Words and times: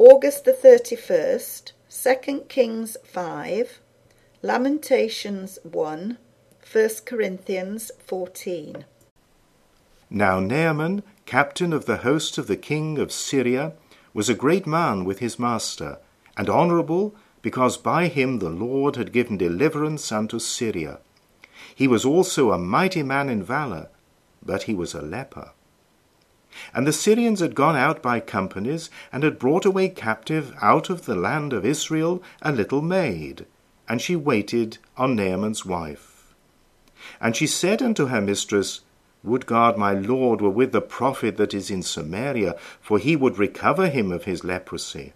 August 0.00 0.44
the 0.44 0.52
31st, 0.52 1.72
2 1.90 2.42
Kings 2.42 2.96
5, 3.02 3.80
Lamentations 4.42 5.58
1, 5.64 6.18
1 6.72 6.88
Corinthians 7.04 7.90
14. 8.06 8.84
Now 10.08 10.38
Naaman, 10.38 11.02
captain 11.26 11.72
of 11.72 11.86
the 11.86 11.96
host 11.96 12.38
of 12.38 12.46
the 12.46 12.56
king 12.56 12.96
of 13.00 13.10
Syria, 13.10 13.72
was 14.14 14.28
a 14.28 14.36
great 14.36 14.68
man 14.68 15.04
with 15.04 15.18
his 15.18 15.36
master, 15.36 15.98
and 16.36 16.48
honourable, 16.48 17.16
because 17.42 17.76
by 17.76 18.06
him 18.06 18.38
the 18.38 18.50
Lord 18.50 18.94
had 18.94 19.10
given 19.10 19.36
deliverance 19.36 20.12
unto 20.12 20.38
Syria. 20.38 21.00
He 21.74 21.88
was 21.88 22.04
also 22.04 22.52
a 22.52 22.58
mighty 22.58 23.02
man 23.02 23.28
in 23.28 23.42
valour, 23.42 23.88
but 24.44 24.62
he 24.62 24.76
was 24.76 24.94
a 24.94 25.02
leper. 25.02 25.50
And 26.74 26.86
the 26.86 26.92
Syrians 26.92 27.40
had 27.40 27.54
gone 27.54 27.76
out 27.76 28.02
by 28.02 28.20
companies, 28.20 28.90
and 29.12 29.22
had 29.22 29.38
brought 29.38 29.64
away 29.64 29.88
captive 29.88 30.54
out 30.60 30.90
of 30.90 31.04
the 31.04 31.14
land 31.14 31.52
of 31.52 31.64
Israel 31.64 32.22
a 32.42 32.52
little 32.52 32.82
maid, 32.82 33.46
and 33.88 34.00
she 34.00 34.16
waited 34.16 34.78
on 34.96 35.14
Naaman's 35.14 35.64
wife. 35.64 36.34
And 37.20 37.36
she 37.36 37.46
said 37.46 37.82
unto 37.82 38.06
her 38.06 38.20
mistress, 38.20 38.80
Would 39.22 39.46
God 39.46 39.76
my 39.76 39.92
Lord 39.92 40.40
were 40.40 40.50
with 40.50 40.72
the 40.72 40.80
prophet 40.80 41.36
that 41.36 41.54
is 41.54 41.70
in 41.70 41.82
Samaria, 41.82 42.56
for 42.80 42.98
he 42.98 43.16
would 43.16 43.38
recover 43.38 43.88
him 43.88 44.12
of 44.12 44.24
his 44.24 44.44
leprosy. 44.44 45.12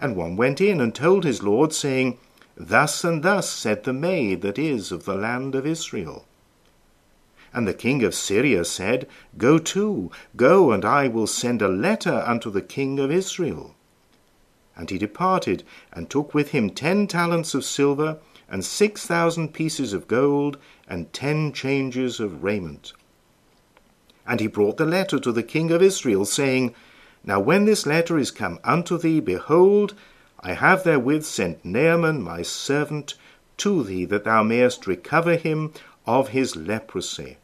And 0.00 0.16
one 0.16 0.36
went 0.36 0.60
in 0.60 0.80
and 0.80 0.94
told 0.94 1.24
his 1.24 1.42
Lord, 1.42 1.72
saying, 1.72 2.18
Thus 2.56 3.04
and 3.04 3.22
thus 3.22 3.50
said 3.50 3.84
the 3.84 3.92
maid 3.92 4.42
that 4.42 4.58
is 4.58 4.92
of 4.92 5.04
the 5.04 5.14
land 5.14 5.54
of 5.54 5.66
Israel. 5.66 6.26
And 7.52 7.66
the 7.66 7.74
king 7.74 8.04
of 8.04 8.14
Syria 8.14 8.64
said, 8.64 9.08
Go 9.36 9.58
to, 9.58 10.10
go, 10.36 10.70
and 10.70 10.84
I 10.84 11.08
will 11.08 11.26
send 11.26 11.60
a 11.62 11.68
letter 11.68 12.22
unto 12.26 12.50
the 12.50 12.62
king 12.62 12.98
of 12.98 13.10
Israel. 13.10 13.74
And 14.76 14.88
he 14.88 14.98
departed, 14.98 15.64
and 15.92 16.08
took 16.08 16.32
with 16.32 16.50
him 16.50 16.70
ten 16.70 17.06
talents 17.06 17.54
of 17.54 17.64
silver, 17.64 18.18
and 18.48 18.64
six 18.64 19.06
thousand 19.06 19.52
pieces 19.52 19.92
of 19.92 20.08
gold, 20.08 20.58
and 20.88 21.12
ten 21.12 21.52
changes 21.52 22.20
of 22.20 22.44
raiment. 22.44 22.92
And 24.26 24.38
he 24.38 24.46
brought 24.46 24.76
the 24.76 24.86
letter 24.86 25.18
to 25.18 25.32
the 25.32 25.42
king 25.42 25.72
of 25.72 25.82
Israel, 25.82 26.24
saying, 26.24 26.74
Now 27.24 27.40
when 27.40 27.64
this 27.64 27.84
letter 27.84 28.16
is 28.16 28.30
come 28.30 28.60
unto 28.62 28.96
thee, 28.96 29.20
behold, 29.20 29.94
I 30.38 30.52
have 30.52 30.84
therewith 30.84 31.24
sent 31.24 31.64
Naaman 31.64 32.22
my 32.22 32.42
servant 32.42 33.14
to 33.58 33.82
thee, 33.82 34.04
that 34.06 34.24
thou 34.24 34.42
mayest 34.42 34.86
recover 34.86 35.36
him 35.36 35.72
of 36.06 36.28
his 36.28 36.56
leprosy. 36.56 37.36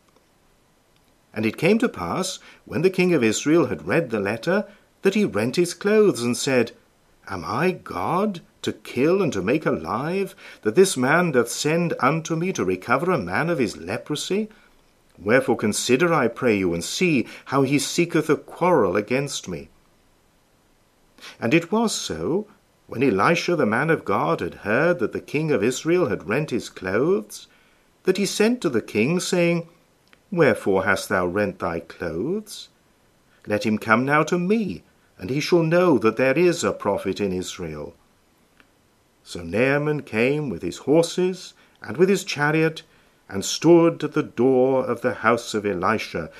And 1.34 1.44
it 1.44 1.58
came 1.58 1.78
to 1.80 1.88
pass, 1.88 2.38
when 2.64 2.82
the 2.82 2.90
king 2.90 3.12
of 3.12 3.22
Israel 3.22 3.66
had 3.66 3.86
read 3.86 4.10
the 4.10 4.20
letter, 4.20 4.66
that 5.02 5.14
he 5.14 5.24
rent 5.24 5.56
his 5.56 5.74
clothes, 5.74 6.22
and 6.22 6.36
said, 6.36 6.72
Am 7.28 7.44
I 7.44 7.72
God, 7.72 8.40
to 8.62 8.72
kill 8.72 9.20
and 9.22 9.32
to 9.32 9.42
make 9.42 9.66
alive, 9.66 10.34
that 10.62 10.74
this 10.74 10.96
man 10.96 11.32
doth 11.32 11.50
send 11.50 11.94
unto 12.00 12.36
me 12.36 12.52
to 12.52 12.64
recover 12.64 13.10
a 13.10 13.18
man 13.18 13.50
of 13.50 13.58
his 13.58 13.76
leprosy? 13.76 14.48
Wherefore 15.18 15.56
consider, 15.56 16.12
I 16.12 16.28
pray 16.28 16.58
you, 16.58 16.72
and 16.72 16.82
see 16.82 17.26
how 17.46 17.62
he 17.62 17.78
seeketh 17.78 18.30
a 18.30 18.36
quarrel 18.36 18.96
against 18.96 19.48
me. 19.48 19.68
And 21.40 21.54
it 21.54 21.72
was 21.72 21.92
so, 21.92 22.46
when 22.86 23.02
Elisha 23.02 23.56
the 23.56 23.66
man 23.66 23.90
of 23.90 24.04
God 24.04 24.40
had 24.40 24.54
heard 24.56 24.98
that 25.00 25.12
the 25.12 25.20
king 25.20 25.50
of 25.50 25.62
Israel 25.62 26.08
had 26.08 26.28
rent 26.28 26.50
his 26.50 26.68
clothes, 26.68 27.46
that 28.06 28.16
he 28.16 28.24
sent 28.24 28.60
to 28.60 28.70
the 28.70 28.80
king, 28.80 29.20
saying, 29.20 29.68
Wherefore 30.30 30.84
hast 30.84 31.08
thou 31.08 31.26
rent 31.26 31.58
thy 31.58 31.80
clothes? 31.80 32.68
Let 33.46 33.66
him 33.66 33.78
come 33.78 34.04
now 34.04 34.22
to 34.24 34.38
me, 34.38 34.82
and 35.18 35.28
he 35.28 35.40
shall 35.40 35.62
know 35.62 35.98
that 35.98 36.16
there 36.16 36.38
is 36.38 36.64
a 36.64 36.72
prophet 36.72 37.20
in 37.20 37.32
Israel. 37.32 37.94
So 39.24 39.42
Naaman 39.42 40.02
came 40.02 40.48
with 40.48 40.62
his 40.62 40.78
horses 40.78 41.54
and 41.82 41.96
with 41.96 42.08
his 42.08 42.24
chariot, 42.24 42.82
and 43.28 43.44
stood 43.44 44.04
at 44.04 44.12
the 44.12 44.22
door 44.22 44.84
of 44.84 45.00
the 45.00 45.14
house 45.14 45.52
of 45.52 45.66
Elisha. 45.66 46.30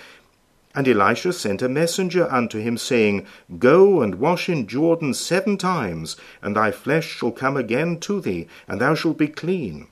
And 0.73 0.87
Elisha 0.87 1.33
sent 1.33 1.63
a 1.63 1.69
messenger 1.69 2.31
unto 2.31 2.61
him, 2.61 2.79
saying, 2.79 3.27
Go 3.59 4.03
and 4.03 4.17
wash 4.17 4.49
in 4.49 4.69
Jordan 4.69 5.15
seven 5.15 5.57
times, 5.57 6.17
and 6.41 6.55
thy 6.55 6.71
flesh 6.71 7.07
shall 7.09 7.33
come 7.33 7.57
again 7.57 7.99
to 8.01 8.21
thee, 8.21 8.47
and 8.69 8.81
thou 8.81 8.95
shalt 8.95 9.19
be 9.19 9.27
clean. 9.27 9.89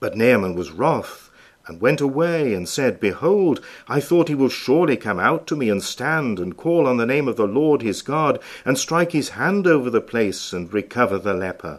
But 0.00 0.16
Naaman 0.16 0.54
was 0.54 0.72
wroth 0.72 1.30
and 1.66 1.80
went 1.80 2.00
away, 2.00 2.52
and 2.54 2.68
said, 2.68 2.98
Behold, 2.98 3.60
I 3.86 4.00
thought 4.00 4.28
he 4.28 4.34
will 4.34 4.48
surely 4.48 4.96
come 4.96 5.20
out 5.20 5.46
to 5.46 5.56
me, 5.56 5.70
and 5.70 5.82
stand, 5.82 6.40
and 6.40 6.56
call 6.56 6.88
on 6.88 6.96
the 6.96 7.06
name 7.06 7.28
of 7.28 7.36
the 7.36 7.46
Lord 7.46 7.82
his 7.82 8.02
God, 8.02 8.40
and 8.64 8.76
strike 8.76 9.12
his 9.12 9.30
hand 9.30 9.66
over 9.66 9.88
the 9.88 10.00
place, 10.00 10.52
and 10.52 10.72
recover 10.72 11.18
the 11.18 11.34
leper. 11.34 11.78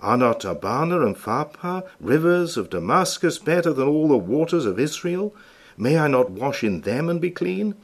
Are 0.00 0.16
not 0.16 0.44
Abana 0.44 1.06
and 1.06 1.16
Pharpar, 1.16 1.84
rivers 2.00 2.56
of 2.56 2.70
Damascus, 2.70 3.38
better 3.38 3.72
than 3.72 3.86
all 3.86 4.08
the 4.08 4.16
waters 4.16 4.66
of 4.66 4.80
Israel? 4.80 5.34
May 5.76 5.98
I 5.98 6.08
not 6.08 6.30
wash 6.30 6.64
in 6.64 6.80
them 6.80 7.08
and 7.08 7.20
be 7.20 7.30
clean? 7.30 7.74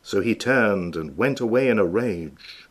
So 0.00 0.20
he 0.20 0.34
turned 0.34 0.96
and 0.96 1.18
went 1.18 1.40
away 1.40 1.68
in 1.68 1.78
a 1.78 1.84
rage. 1.84 2.68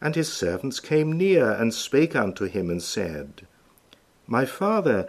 And 0.00 0.14
his 0.14 0.32
servants 0.32 0.80
came 0.80 1.12
near 1.12 1.50
and 1.50 1.72
spake 1.72 2.14
unto 2.14 2.44
him, 2.44 2.70
and 2.70 2.82
said, 2.82 3.46
My 4.26 4.44
father, 4.44 5.08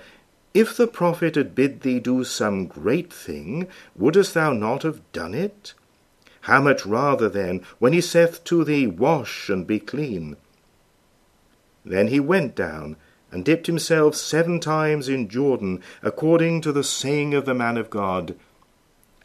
if 0.53 0.77
the 0.77 0.87
prophet 0.87 1.35
had 1.35 1.55
bid 1.55 1.81
thee 1.81 1.99
do 1.99 2.23
some 2.23 2.67
great 2.67 3.11
thing, 3.11 3.67
wouldest 3.95 4.33
thou 4.33 4.53
not 4.53 4.83
have 4.83 5.01
done 5.11 5.33
it? 5.33 5.73
How 6.41 6.61
much 6.61 6.85
rather 6.85 7.29
then, 7.29 7.61
when 7.79 7.93
he 7.93 8.01
saith 8.01 8.43
to 8.45 8.63
thee, 8.63 8.85
Wash 8.85 9.49
and 9.49 9.65
be 9.65 9.79
clean? 9.79 10.35
Then 11.85 12.07
he 12.07 12.19
went 12.19 12.55
down 12.55 12.97
and 13.31 13.43
dipped 13.43 13.67
himself 13.67 14.15
seven 14.15 14.59
times 14.59 15.09
in 15.09 15.27
Jordan, 15.27 15.81
according 16.03 16.61
to 16.61 16.71
the 16.71 16.83
saying 16.83 17.33
of 17.33 17.45
the 17.45 17.53
man 17.55 17.77
of 17.77 17.89
God. 17.89 18.35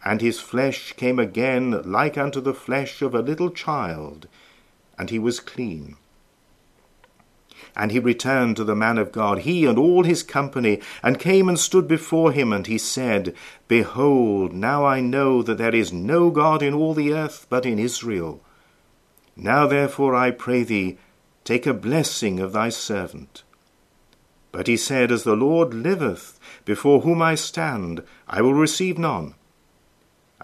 And 0.04 0.20
his 0.20 0.40
flesh 0.40 0.92
came 0.94 1.18
again 1.18 1.82
like 1.82 2.16
unto 2.16 2.40
the 2.40 2.54
flesh 2.54 3.02
of 3.02 3.14
a 3.14 3.20
little 3.20 3.50
child, 3.50 4.28
and 4.96 5.10
he 5.10 5.18
was 5.18 5.40
clean. 5.40 5.96
And 7.78 7.92
he 7.92 8.00
returned 8.00 8.56
to 8.56 8.64
the 8.64 8.74
man 8.74 8.98
of 8.98 9.12
God, 9.12 9.40
he 9.40 9.64
and 9.64 9.78
all 9.78 10.02
his 10.02 10.24
company, 10.24 10.80
and 11.00 11.20
came 11.20 11.48
and 11.48 11.58
stood 11.58 11.86
before 11.86 12.32
him, 12.32 12.52
and 12.52 12.66
he 12.66 12.76
said, 12.76 13.34
Behold, 13.68 14.52
now 14.52 14.84
I 14.84 15.00
know 15.00 15.42
that 15.42 15.58
there 15.58 15.74
is 15.74 15.92
no 15.92 16.30
God 16.30 16.60
in 16.60 16.74
all 16.74 16.92
the 16.92 17.14
earth 17.14 17.46
but 17.48 17.64
in 17.64 17.78
Israel. 17.78 18.42
Now 19.36 19.68
therefore 19.68 20.16
I 20.16 20.32
pray 20.32 20.64
thee, 20.64 20.98
take 21.44 21.66
a 21.66 21.72
blessing 21.72 22.40
of 22.40 22.52
thy 22.52 22.68
servant. 22.68 23.44
But 24.50 24.66
he 24.66 24.76
said, 24.76 25.12
As 25.12 25.22
the 25.22 25.36
Lord 25.36 25.72
liveth, 25.72 26.40
before 26.64 27.02
whom 27.02 27.22
I 27.22 27.36
stand, 27.36 28.02
I 28.26 28.42
will 28.42 28.54
receive 28.54 28.98
none. 28.98 29.34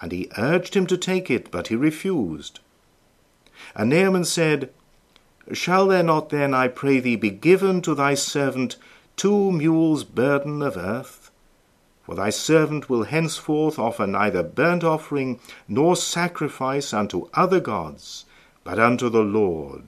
And 0.01 0.13
he 0.13 0.31
urged 0.39 0.75
him 0.77 0.87
to 0.87 0.97
take 0.97 1.31
it, 1.31 1.51
but 1.51 1.69
he 1.69 1.75
refused. 1.75 2.61
And 3.75 3.91
Naaman 3.91 4.25
said, 4.25 4.71
Shall 5.53 5.89
there 5.89 6.03
not 6.03 6.31
then, 6.31 6.55
I 6.55 6.69
pray 6.69 7.01
thee, 7.01 7.17
be 7.17 7.31
given 7.31 7.83
to 7.83 7.95
thy 7.95 8.15
servant 8.15 8.77
two 9.17 9.53
mules' 9.53 10.05
burden 10.05 10.63
of 10.63 10.77
earth? 10.77 11.31
For 12.05 12.15
thy 12.15 12.31
servant 12.31 12.89
will 12.89 13.05
henceforth 13.05 13.79
offer 13.79 14.07
neither 14.07 14.43
burnt 14.43 14.85
offering 14.85 15.41
nor 15.69 15.97
sacrifice 15.97 16.93
unto 16.93 17.29
other 17.35 17.61
gods, 17.61 18.25
but 18.63 18.79
unto 18.79 19.09
the 19.09 19.23
Lord. 19.23 19.85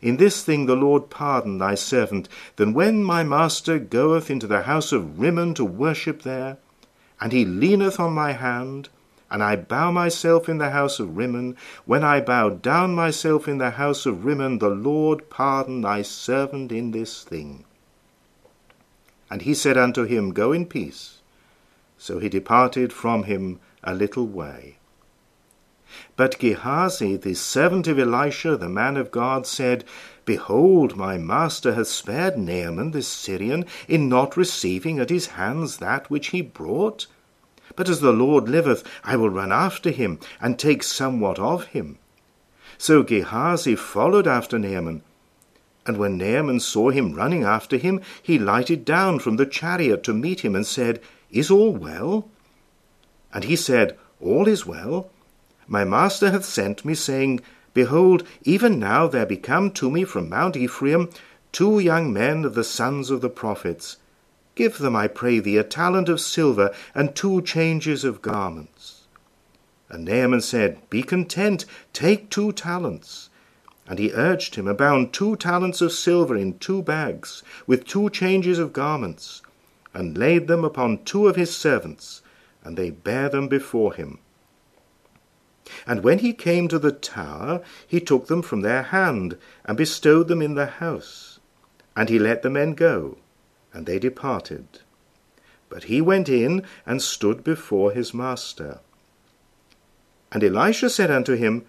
In 0.00 0.16
this 0.16 0.42
thing 0.44 0.66
the 0.66 0.76
Lord 0.76 1.10
pardon 1.10 1.58
thy 1.58 1.74
servant, 1.74 2.28
that 2.56 2.72
when 2.72 3.04
my 3.04 3.22
master 3.22 3.78
goeth 3.78 4.30
into 4.30 4.46
the 4.46 4.62
house 4.62 4.92
of 4.92 5.18
Rimmon 5.20 5.54
to 5.54 5.64
worship 5.64 6.22
there, 6.22 6.58
and 7.20 7.32
he 7.32 7.44
leaneth 7.44 8.00
on 8.00 8.12
my 8.12 8.32
hand, 8.32 8.88
and 9.32 9.42
I 9.42 9.56
bow 9.56 9.90
myself 9.90 10.46
in 10.46 10.58
the 10.58 10.70
house 10.70 11.00
of 11.00 11.16
Rimmon. 11.16 11.56
When 11.86 12.04
I 12.04 12.20
bow 12.20 12.50
down 12.50 12.94
myself 12.94 13.48
in 13.48 13.56
the 13.56 13.70
house 13.70 14.04
of 14.04 14.26
Rimmon, 14.26 14.58
the 14.58 14.68
Lord 14.68 15.30
pardon 15.30 15.80
thy 15.80 16.02
servant 16.02 16.70
in 16.70 16.90
this 16.90 17.24
thing. 17.24 17.64
And 19.30 19.40
he 19.40 19.54
said 19.54 19.78
unto 19.78 20.04
him, 20.04 20.34
Go 20.34 20.52
in 20.52 20.66
peace. 20.66 21.22
So 21.96 22.18
he 22.18 22.28
departed 22.28 22.92
from 22.92 23.22
him 23.22 23.58
a 23.82 23.94
little 23.94 24.26
way. 24.26 24.76
But 26.14 26.38
Gehazi, 26.38 27.16
the 27.16 27.32
servant 27.32 27.88
of 27.88 27.98
Elisha, 27.98 28.58
the 28.58 28.68
man 28.68 28.98
of 28.98 29.10
God, 29.10 29.46
said, 29.46 29.84
Behold, 30.26 30.94
my 30.94 31.16
master 31.16 31.72
hath 31.72 31.88
spared 31.88 32.36
Naaman 32.36 32.90
the 32.90 33.00
Syrian 33.00 33.64
in 33.88 34.10
not 34.10 34.36
receiving 34.36 34.98
at 34.98 35.08
his 35.08 35.28
hands 35.38 35.78
that 35.78 36.10
which 36.10 36.28
he 36.28 36.42
brought. 36.42 37.06
But 37.76 37.88
as 37.88 38.00
the 38.00 38.12
Lord 38.12 38.48
liveth, 38.48 38.84
I 39.04 39.16
will 39.16 39.30
run 39.30 39.52
after 39.52 39.90
him, 39.90 40.18
and 40.40 40.58
take 40.58 40.82
somewhat 40.82 41.38
of 41.38 41.66
him. 41.66 41.98
So 42.78 43.02
Gehazi 43.02 43.76
followed 43.76 44.26
after 44.26 44.58
Naaman. 44.58 45.02
And 45.86 45.96
when 45.96 46.16
Naaman 46.16 46.60
saw 46.60 46.90
him 46.90 47.14
running 47.14 47.44
after 47.44 47.76
him, 47.76 48.00
he 48.22 48.38
lighted 48.38 48.84
down 48.84 49.18
from 49.18 49.36
the 49.36 49.46
chariot 49.46 50.02
to 50.04 50.12
meet 50.14 50.40
him, 50.40 50.54
and 50.54 50.66
said, 50.66 51.00
Is 51.30 51.50
all 51.50 51.72
well? 51.72 52.28
And 53.32 53.44
he 53.44 53.56
said, 53.56 53.96
All 54.20 54.46
is 54.46 54.66
well. 54.66 55.10
My 55.66 55.84
master 55.84 56.30
hath 56.30 56.44
sent 56.44 56.84
me, 56.84 56.94
saying, 56.94 57.40
Behold, 57.74 58.22
even 58.42 58.78
now 58.78 59.06
there 59.06 59.26
be 59.26 59.36
come 59.36 59.70
to 59.72 59.90
me 59.90 60.04
from 60.04 60.28
Mount 60.28 60.56
Ephraim 60.56 61.08
two 61.52 61.78
young 61.78 62.12
men 62.12 62.44
of 62.44 62.54
the 62.54 62.64
sons 62.64 63.10
of 63.10 63.20
the 63.20 63.30
prophets. 63.30 63.96
Give 64.54 64.76
them, 64.76 64.94
I 64.94 65.08
pray 65.08 65.38
thee, 65.38 65.56
a 65.56 65.64
talent 65.64 66.08
of 66.08 66.20
silver 66.20 66.74
and 66.94 67.14
two 67.14 67.40
changes 67.42 68.04
of 68.04 68.22
garments. 68.22 69.02
And 69.88 70.04
Naaman 70.04 70.40
said, 70.40 70.78
Be 70.90 71.02
content, 71.02 71.64
take 71.92 72.30
two 72.30 72.52
talents. 72.52 73.30
And 73.86 73.98
he 73.98 74.12
urged 74.12 74.54
him, 74.54 74.68
and 74.68 74.78
bound 74.78 75.12
two 75.12 75.36
talents 75.36 75.80
of 75.80 75.92
silver 75.92 76.36
in 76.36 76.58
two 76.58 76.82
bags, 76.82 77.42
with 77.66 77.86
two 77.86 78.08
changes 78.10 78.58
of 78.58 78.72
garments, 78.72 79.42
and 79.92 80.16
laid 80.16 80.46
them 80.46 80.64
upon 80.64 81.04
two 81.04 81.28
of 81.28 81.36
his 81.36 81.54
servants, 81.54 82.22
and 82.64 82.76
they 82.76 82.90
bare 82.90 83.28
them 83.28 83.48
before 83.48 83.92
him. 83.92 84.18
And 85.86 86.02
when 86.02 86.20
he 86.20 86.32
came 86.32 86.68
to 86.68 86.78
the 86.78 86.92
tower, 86.92 87.62
he 87.86 88.00
took 88.00 88.28
them 88.28 88.42
from 88.42 88.60
their 88.60 88.84
hand, 88.84 89.36
and 89.64 89.76
bestowed 89.76 90.28
them 90.28 90.40
in 90.40 90.54
the 90.54 90.66
house. 90.66 91.40
And 91.96 92.08
he 92.08 92.18
let 92.18 92.42
the 92.42 92.50
men 92.50 92.74
go, 92.74 93.18
and 93.72 93.86
they 93.86 93.98
departed. 93.98 94.66
But 95.68 95.84
he 95.84 96.00
went 96.00 96.28
in 96.28 96.64
and 96.84 97.00
stood 97.00 97.42
before 97.42 97.92
his 97.92 98.12
master. 98.12 98.80
And 100.30 100.44
Elisha 100.44 100.90
said 100.90 101.10
unto 101.10 101.34
him, 101.34 101.64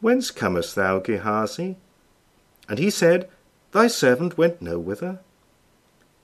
Whence 0.00 0.30
comest 0.30 0.74
thou, 0.74 0.98
Gehazi? 0.98 1.76
And 2.68 2.78
he 2.78 2.90
said, 2.90 3.28
Thy 3.72 3.86
servant 3.86 4.38
went 4.38 4.62
no 4.62 4.78
whither. 4.78 5.20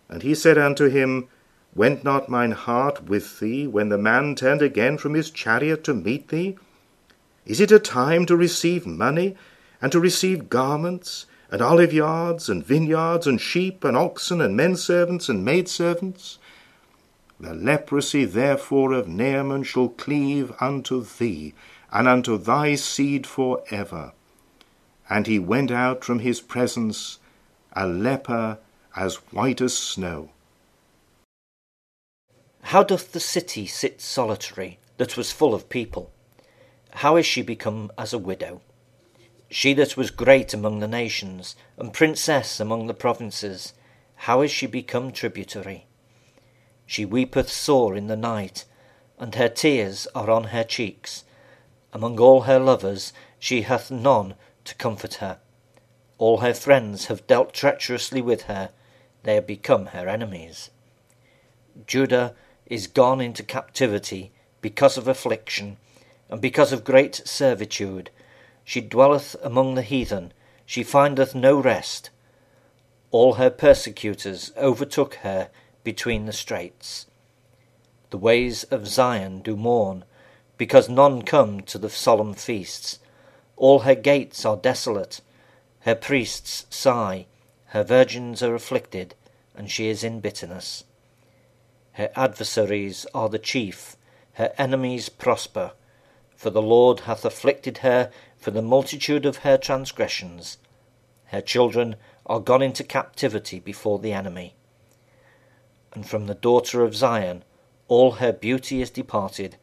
And 0.09 0.23
he 0.23 0.35
said 0.35 0.59
unto 0.59 0.89
him, 0.89 1.29
Went 1.75 2.03
not 2.03 2.29
mine 2.29 2.51
heart 2.53 3.05
with 3.05 3.39
thee 3.39 3.67
when 3.67 3.91
the 3.91 3.99
man 3.99 4.35
turned 4.35 4.63
again 4.63 4.99
from 4.99 5.15
his 5.15 5.31
chariot 5.31 5.85
to 5.85 5.95
meet 5.95 6.29
thee? 6.29 6.57
Is 7.47 7.61
it 7.61 7.73
a 7.73 7.79
time 7.79 8.27
to 8.27 8.37
receive 8.37 8.87
money, 8.87 9.37
and 9.81 9.91
to 9.93 10.01
receive 10.01 10.51
garments, 10.51 11.27
and 11.51 11.61
olive 11.61 11.93
yards, 11.93 12.49
and 12.49 12.65
vineyards, 12.65 13.27
and 13.27 13.41
sheep, 13.41 13.85
and 13.85 13.97
oxen, 13.97 14.41
and 14.41 14.57
men 14.57 14.77
servants, 14.77 15.29
and 15.29 15.45
maid 15.45 15.69
servants? 15.69 16.39
The 17.41 17.55
leprosy 17.55 18.25
therefore 18.25 18.93
of 18.93 19.09
Naaman 19.09 19.65
shall 19.65 19.89
cleave 19.89 20.53
unto 20.61 21.05
thee, 21.05 21.55
and 21.91 22.07
unto 22.07 22.39
thy 22.39 22.75
seed 22.75 23.27
for 23.27 23.65
ever. 23.71 24.13
And 25.09 25.27
he 25.27 25.39
went 25.39 25.71
out 25.71 26.05
from 26.05 26.21
his 26.21 26.41
presence, 26.41 27.19
a 27.73 27.87
leper 27.87 28.59
as 28.95 29.17
white 29.33 29.61
as 29.61 29.77
snow. 29.77 30.31
How 32.63 32.83
doth 32.83 33.13
the 33.13 33.21
city 33.21 33.67
sit 33.67 34.01
solitary, 34.01 34.79
that 34.99 35.17
was 35.17 35.33
full 35.33 35.55
of 35.55 35.69
people? 35.69 36.13
How 36.93 37.17
is 37.17 37.27
she 37.27 37.43
become 37.43 37.91
as 37.97 38.13
a 38.13 38.19
widow? 38.19 38.61
She 39.51 39.75
that 39.75 39.97
was 39.97 40.11
great 40.13 40.55
among 40.55 40.79
the 40.79 40.89
nations, 40.89 41.57
and 41.77 41.93
princess 41.93 42.61
among 42.61 42.87
the 42.87 42.95
provinces, 42.95 43.75
how 44.15 44.43
is 44.43 44.51
she 44.51 44.67
become 44.67 45.11
tributary? 45.11 45.87
She 46.87 47.05
weepeth 47.05 47.51
sore 47.51 47.97
in 47.97 48.07
the 48.07 48.17
night, 48.17 48.65
and 49.19 49.35
her 49.35 49.49
tears 49.49 50.07
are 50.15 50.31
on 50.31 50.45
her 50.45 50.63
cheeks. 50.63 51.25
Among 51.93 52.21
all 52.21 52.43
her 52.43 52.61
lovers 52.61 53.13
she 53.39 53.63
hath 53.63 53.91
none 53.91 54.35
to 54.65 54.75
comfort 54.77 55.15
her. 55.15 55.39
All 56.19 56.39
her 56.39 56.55
friends 56.55 57.07
have 57.07 57.27
dealt 57.27 57.53
treacherously 57.53 58.23
with 58.23 58.43
her, 58.43 58.71
they 59.25 59.39
are 59.39 59.43
become 59.43 59.87
her 59.87 60.09
enemies. 60.09 60.71
Judah 61.87 62.35
is 62.67 62.87
gone 62.87 63.21
into 63.21 63.43
captivity 63.43 64.31
because 64.61 64.97
of 64.97 65.09
affliction, 65.09 65.77
and 66.29 66.41
because 66.41 66.73
of 66.73 66.85
great 66.85 67.23
servitude. 67.25 68.11
She 68.71 68.81
dwelleth 68.81 69.35
among 69.43 69.75
the 69.75 69.83
heathen, 69.83 70.33
she 70.65 70.85
findeth 70.85 71.35
no 71.35 71.59
rest. 71.59 72.09
All 73.11 73.33
her 73.33 73.51
persecutors 73.51 74.53
overtook 74.57 75.15
her 75.27 75.51
between 75.83 76.27
the 76.27 76.33
straits. 76.33 77.07
The 78.11 78.19
ways 78.19 78.63
of 78.63 78.87
Zion 78.87 79.43
do 79.43 79.57
mourn, 79.57 80.05
because 80.57 80.89
none 80.89 81.23
come 81.23 81.63
to 81.63 81.79
the 81.79 81.91
solemn 81.91 82.33
feasts. 82.33 83.01
All 83.57 83.81
her 83.81 83.97
gates 83.97 84.45
are 84.45 84.57
desolate, 84.57 85.21
her 85.81 85.97
priests 85.97 86.67
sigh, 86.71 87.27
her 87.75 87.83
virgins 87.83 88.41
are 88.41 88.55
afflicted, 88.55 89.17
and 89.53 89.69
she 89.69 89.89
is 89.89 90.05
in 90.05 90.21
bitterness. 90.21 90.85
Her 91.95 92.13
adversaries 92.15 93.05
are 93.13 93.29
the 93.29 93.41
chief, 93.41 93.97
her 94.35 94.53
enemies 94.57 95.09
prosper. 95.09 95.73
For 96.37 96.51
the 96.51 96.63
Lord 96.63 97.01
hath 97.01 97.25
afflicted 97.25 97.79
her 97.79 98.11
for 98.41 98.51
the 98.51 98.63
multitude 98.63 99.27
of 99.27 99.39
her 99.39 99.59
transgressions. 99.59 100.57
Her 101.27 101.41
children 101.41 101.97
are 102.27 102.41
gone 102.41 102.63
into 102.63 102.83
captivity 102.83 103.61
before 103.61 103.99
the 103.99 104.13
enemy. 104.13 104.55
And 105.93 106.09
from 106.09 106.27
the 106.27 106.35
daughter 106.35 106.83
of 106.83 106.97
Zion 106.97 107.45
all 107.87 108.13
her 108.13 108.33
beauty 108.33 108.81
is 108.81 108.91
departed. 108.91 109.57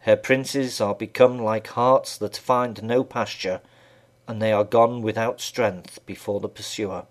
Her 0.00 0.16
princes 0.16 0.80
are 0.80 0.94
become 0.94 1.38
like 1.38 1.66
harts 1.66 2.16
that 2.18 2.36
find 2.36 2.82
no 2.82 3.04
pasture, 3.04 3.60
and 4.26 4.40
they 4.40 4.52
are 4.52 4.64
gone 4.64 5.02
without 5.02 5.40
strength 5.40 6.04
before 6.06 6.40
the 6.40 6.48
pursuer. 6.48 7.06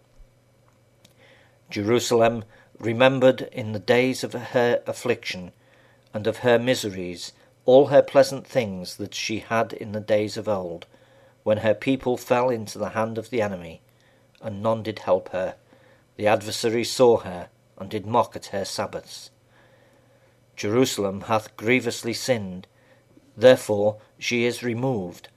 Jerusalem 1.70 2.46
remembered 2.80 3.42
in 3.52 3.74
the 3.74 3.80
days 3.80 4.24
of 4.24 4.34
her 4.34 4.82
affliction 4.88 5.52
and 6.14 6.26
of 6.26 6.38
her 6.38 6.58
miseries 6.58 7.34
all 7.66 7.88
her 7.88 8.02
pleasant 8.02 8.48
things 8.48 8.96
that 8.96 9.14
she 9.14 9.40
had 9.40 9.74
in 9.74 9.92
the 9.92 10.00
days 10.00 10.36
of 10.36 10.48
old, 10.48 10.88
when 11.44 11.60
her 11.60 11.74
people 11.74 12.18
fell 12.18 12.50
into 12.50 12.78
the 12.78 12.90
hand 12.90 13.18
of 13.18 13.30
the 13.30 13.42
enemy, 13.42 13.82
and 14.42 14.62
none 14.62 14.84
did 14.84 15.00
help 15.00 15.30
her. 15.30 15.56
The 16.16 16.28
adversary 16.28 16.84
saw 16.84 17.18
her, 17.18 17.50
and 17.78 17.90
did 17.90 18.06
mock 18.06 18.36
at 18.36 18.48
her 18.48 18.66
Sabbaths. 18.66 19.32
Jerusalem 20.56 21.22
hath 21.22 21.56
grievously 21.58 22.14
sinned, 22.14 22.68
therefore 23.36 23.98
she 24.20 24.46
is 24.46 24.62
removed. 24.64 25.30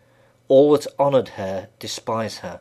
All 0.48 0.72
that 0.72 0.86
honoured 0.98 1.30
her 1.30 1.68
despise 1.78 2.38
her, 2.38 2.60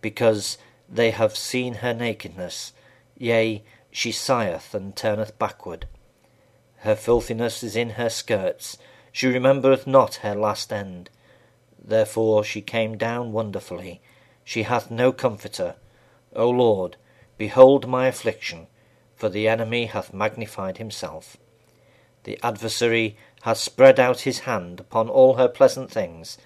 because 0.00 0.56
they 0.88 1.10
have 1.10 1.36
seen 1.36 1.74
her 1.74 1.92
nakedness, 1.92 2.72
yea, 3.18 3.62
she 3.90 4.12
sigheth 4.12 4.74
and 4.74 4.96
turneth 4.96 5.38
backward. 5.38 5.86
Her 6.78 6.94
filthiness 6.94 7.62
is 7.62 7.76
in 7.76 7.90
her 7.90 8.08
skirts, 8.08 8.78
she 9.12 9.26
remembereth 9.26 9.86
not 9.86 10.16
her 10.16 10.34
last 10.34 10.72
end. 10.72 11.10
Therefore 11.82 12.44
she 12.44 12.60
came 12.60 12.96
down 12.98 13.32
wonderfully, 13.32 14.00
she 14.44 14.64
hath 14.64 14.90
no 14.90 15.12
comforter. 15.12 15.76
O 16.34 16.48
Lord, 16.48 16.96
behold 17.36 17.86
my 17.86 18.06
affliction, 18.06 18.66
for 19.14 19.28
the 19.28 19.48
enemy 19.48 19.86
hath 19.86 20.14
magnified 20.14 20.78
himself. 20.78 21.36
The 22.24 22.38
adversary 22.42 23.16
hath 23.42 23.58
spread 23.58 23.98
out 24.00 24.20
his 24.20 24.40
hand 24.40 24.80
upon 24.80 25.08
all 25.08 25.34
her 25.34 25.48
pleasant 25.48 25.90
things, 25.90 26.38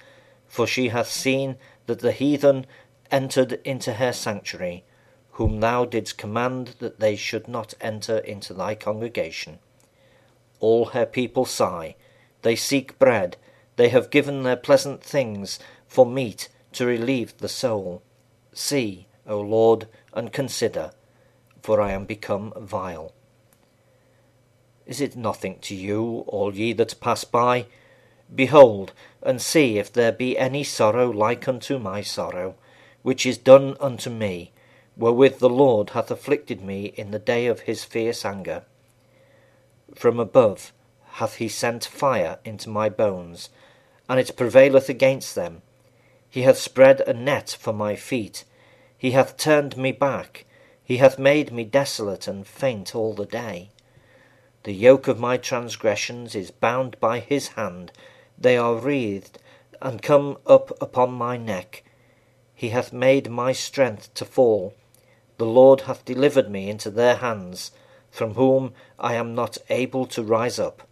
for 0.47 0.67
she 0.67 0.89
hath 0.89 1.09
seen 1.09 1.57
that 1.87 2.01
the 2.01 2.13
heathen 2.13 2.67
entered 3.11 3.61
into 3.65 3.95
her 3.95 4.13
sanctuary, 4.13 4.85
whom 5.33 5.61
thou 5.61 5.85
didst 5.85 6.19
command 6.19 6.75
that 6.79 7.01
they 7.01 7.17
should 7.17 7.49
not 7.49 7.75
enter 7.81 8.19
into 8.19 8.53
thy 8.53 8.75
congregation. 8.75 9.59
All 10.61 10.87
her 10.87 11.07
people 11.07 11.45
sigh, 11.45 11.97
they 12.43 12.55
seek 12.55 12.99
bread, 12.99 13.37
they 13.77 13.89
have 13.89 14.11
given 14.11 14.43
their 14.43 14.57
pleasant 14.57 15.03
things 15.03 15.59
for 15.87 16.07
meat 16.07 16.49
to 16.73 16.87
relieve 16.87 17.37
the 17.39 17.49
soul. 17.49 18.03
See, 18.53 19.07
O 19.27 19.41
Lord, 19.41 19.89
and 20.13 20.33
consider, 20.33 20.93
for 21.63 21.81
I 21.81 21.93
am 21.93 22.05
become 22.05 22.53
vile. 22.57 23.13
Is 24.87 25.01
it 25.01 25.17
nothing 25.17 25.59
to 25.61 25.75
you, 25.75 26.25
all 26.27 26.55
ye 26.55 26.73
that 26.75 27.01
pass 27.01 27.25
by? 27.25 27.67
Behold, 28.35 28.93
and 29.23 29.41
see 29.41 29.79
if 29.79 29.93
there 29.93 30.13
be 30.13 30.37
any 30.37 30.65
sorrow 30.65 31.11
like 31.11 31.47
unto 31.47 31.79
my 31.79 32.03
sorrow, 32.03 32.57
which 33.03 33.25
is 33.25 33.39
done 33.39 33.77
unto 33.81 34.11
me, 34.11 34.53
wherewith 34.97 35.39
the 35.39 35.49
Lord 35.49 35.91
hath 35.91 36.11
afflicted 36.11 36.61
me 36.61 36.87
in 36.87 37.11
the 37.11 37.19
day 37.19 37.47
of 37.47 37.61
his 37.61 37.85
fierce 37.85 38.25
anger. 38.25 38.65
From 39.95 40.19
above 40.19 40.73
hath 41.13 41.37
he 41.37 41.49
sent 41.49 41.85
fire 41.85 42.39
into 42.45 42.69
my 42.69 42.89
bones, 42.89 43.51
and 44.09 44.19
it 44.19 44.37
prevaileth 44.37 44.89
against 44.89 45.35
them. 45.35 45.63
He 46.29 46.43
hath 46.43 46.59
spread 46.59 47.01
a 47.03 47.13
net 47.13 47.57
for 47.59 47.73
my 47.73 47.97
feet, 47.97 48.45
he 48.97 49.13
hath 49.13 49.37
turned 49.37 49.77
me 49.77 49.93
back, 49.93 50.45
he 50.85 50.99
hath 50.99 51.19
made 51.19 51.53
me 51.53 51.65
desolate 51.65 52.27
and 52.27 52.47
faint 52.47 52.95
all 52.95 53.15
the 53.15 53.27
day. 53.27 53.71
The 54.65 54.73
yoke 54.73 55.09
of 55.09 55.19
my 55.19 55.37
transgressions 55.37 56.35
is 56.35 56.51
bound 56.51 56.99
by 57.01 57.21
his 57.21 57.49
hand, 57.49 57.93
they 58.39 58.57
are 58.57 58.75
wreathed 58.75 59.39
and 59.81 60.03
come 60.03 60.39
up 60.47 60.71
upon 60.81 61.13
my 61.13 61.37
neck. 61.37 61.85
He 62.55 62.69
hath 62.69 62.93
made 62.93 63.31
my 63.31 63.53
strength 63.53 64.15
to 64.15 64.25
fall 64.25 64.75
the 65.43 65.49
Lord 65.49 65.83
hath 65.83 66.05
delivered 66.05 66.49
me 66.49 66.71
into 66.71 66.89
their 66.89 67.17
hands, 67.17 67.73
from 68.13 68.35
whom 68.35 68.75
I 68.97 69.15
am 69.15 69.35
not 69.35 69.59
able 69.71 70.07
to 70.07 70.23
rise 70.23 70.59
up. 70.61 70.87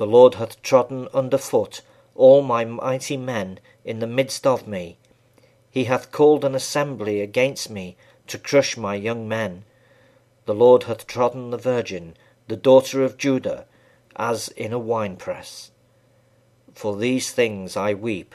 The 0.00 0.06
Lord 0.06 0.36
hath 0.36 0.62
trodden 0.62 1.08
under 1.12 1.36
foot 1.36 1.82
all 2.14 2.40
my 2.40 2.64
mighty 2.64 3.18
men 3.18 3.60
in 3.84 3.98
the 3.98 4.06
midst 4.06 4.46
of 4.46 4.66
me. 4.66 4.96
He 5.70 5.84
hath 5.84 6.10
called 6.10 6.42
an 6.42 6.54
assembly 6.54 7.20
against 7.20 7.68
me 7.68 7.98
to 8.28 8.38
crush 8.38 8.78
my 8.78 8.94
young 8.94 9.28
men. 9.28 9.66
The 10.46 10.54
Lord 10.54 10.84
hath 10.84 11.06
trodden 11.06 11.50
the 11.50 11.58
virgin, 11.58 12.16
the 12.48 12.56
daughter 12.56 13.04
of 13.04 13.18
Judah, 13.18 13.66
as 14.16 14.48
in 14.48 14.72
a 14.72 14.78
winepress. 14.78 15.70
For 16.72 16.96
these 16.96 17.32
things 17.32 17.76
I 17.76 17.92
weep, 17.92 18.34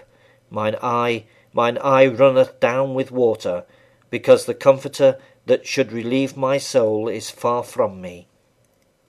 mine 0.51 0.75
eye, 0.84 1.24
mine 1.51 1.79
eye 1.79 2.05
runneth 2.05 2.60
down 2.60 2.93
with 2.93 3.10
water, 3.10 3.65
because 4.12 4.45
the 4.45 4.53
Comforter 4.53 5.17
that 5.48 5.65
should 5.65 5.91
relieve 5.91 6.38
my 6.38 6.60
soul 6.60 7.07
is 7.07 7.31
far 7.31 7.63
from 7.63 8.01
me. 8.01 8.27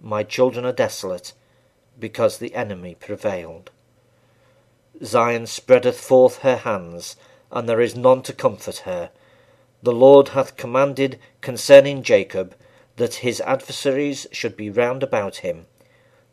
My 0.00 0.22
children 0.22 0.64
are 0.64 0.72
desolate, 0.72 1.34
because 1.98 2.38
the 2.38 2.54
enemy 2.54 2.94
prevailed. 2.94 3.70
Zion 5.04 5.46
spreadeth 5.46 6.00
forth 6.00 6.38
her 6.38 6.56
hands, 6.56 7.16
and 7.50 7.68
there 7.68 7.80
is 7.80 7.94
none 7.94 8.22
to 8.22 8.32
comfort 8.32 8.78
her. 8.78 9.10
The 9.82 9.92
Lord 9.92 10.28
hath 10.28 10.56
commanded 10.56 11.18
concerning 11.40 12.02
Jacob 12.02 12.54
that 12.96 13.16
his 13.16 13.40
adversaries 13.42 14.26
should 14.32 14.56
be 14.56 14.70
round 14.70 15.02
about 15.02 15.36
him. 15.36 15.66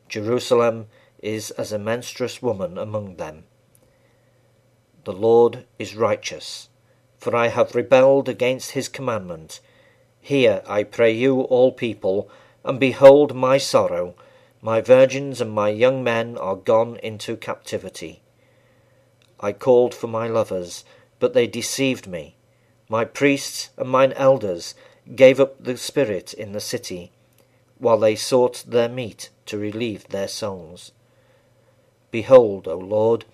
Jerusalem 0.07 0.87
is 1.21 1.51
as 1.51 1.71
a 1.71 1.79
menstruous 1.79 2.41
woman 2.41 2.77
among 2.77 3.15
them. 3.15 3.43
The 5.03 5.13
Lord 5.13 5.65
is 5.77 5.95
righteous, 5.95 6.69
for 7.17 7.35
I 7.35 7.47
have 7.47 7.75
rebelled 7.75 8.29
against 8.29 8.71
his 8.71 8.87
commandment. 8.87 9.59
Hear, 10.21 10.61
I 10.65 10.83
pray 10.83 11.11
you, 11.11 11.41
all 11.41 11.73
people, 11.73 12.29
and 12.63 12.79
behold 12.79 13.35
my 13.35 13.57
sorrow. 13.57 14.15
My 14.65 14.79
virgins 14.79 15.41
and 15.41 15.51
my 15.51 15.67
young 15.67 16.05
men 16.05 16.37
are 16.37 16.55
gone 16.55 16.95
into 17.03 17.35
captivity. 17.35 18.21
I 19.41 19.51
called 19.51 19.93
for 19.93 20.07
my 20.07 20.29
lovers, 20.29 20.85
but 21.19 21.33
they 21.33 21.47
deceived 21.47 22.07
me. 22.07 22.37
My 22.87 23.03
priests 23.03 23.71
and 23.75 23.89
mine 23.89 24.13
elders 24.13 24.73
gave 25.15 25.41
up 25.41 25.61
the 25.61 25.75
spirit 25.75 26.33
in 26.33 26.53
the 26.53 26.61
city, 26.61 27.11
while 27.77 27.97
they 27.97 28.15
sought 28.15 28.63
their 28.65 28.87
meat 28.87 29.31
to 29.47 29.57
relieve 29.57 30.07
their 30.07 30.29
souls. 30.29 30.93
Behold, 32.09 32.65
O 32.65 32.77
Lord, 32.77 33.25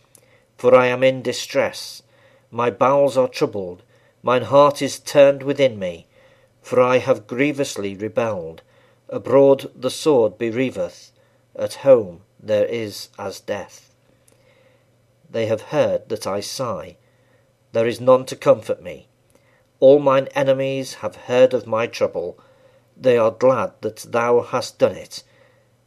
for 0.58 0.76
I 0.76 0.88
am 0.88 1.04
in 1.04 1.22
distress, 1.22 2.02
my 2.50 2.72
bowels 2.72 3.18
are 3.18 3.28
troubled, 3.28 3.84
mine 4.24 4.46
heart 4.46 4.82
is 4.82 4.98
turned 5.00 5.44
within 5.44 5.78
me, 5.78 6.08
for 6.64 6.82
I 6.82 6.98
have 6.98 7.28
grievously 7.28 7.94
rebelled. 7.94 8.64
Abroad 9.10 9.72
the 9.76 9.92
sword 9.92 10.40
bereaveth, 10.40 11.12
at 11.60 11.76
home 11.86 12.22
there 12.40 12.66
is 12.66 13.10
as 13.20 13.40
death. 13.40 13.94
They 15.30 15.46
have 15.48 15.74
heard 15.74 16.10
that 16.10 16.26
I 16.26 16.40
sigh, 16.40 16.98
there 17.72 17.86
is 17.86 18.02
none 18.02 18.26
to 18.26 18.36
comfort 18.36 18.82
me. 18.82 19.08
All 19.80 20.00
mine 20.00 20.28
enemies 20.34 20.96
have 20.96 21.16
heard 21.16 21.54
of 21.54 21.68
my 21.68 21.86
trouble. 21.86 22.40
They 22.98 23.18
are 23.18 23.32
glad 23.32 23.74
that 23.82 23.98
thou 23.98 24.42
hast 24.42 24.80
done 24.80 24.96
it. 24.96 25.24